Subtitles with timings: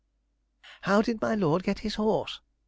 [0.81, 2.39] 'How did my lord get his horse?'